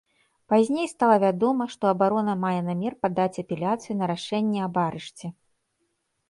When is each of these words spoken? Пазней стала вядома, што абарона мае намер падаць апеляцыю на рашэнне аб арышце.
Пазней 0.51 0.87
стала 0.93 1.17
вядома, 1.23 1.67
што 1.73 1.83
абарона 1.93 2.33
мае 2.45 2.61
намер 2.69 2.97
падаць 3.07 3.41
апеляцыю 3.45 3.95
на 4.01 4.09
рашэнне 4.15 4.59
аб 4.71 4.75
арышце. 4.87 5.27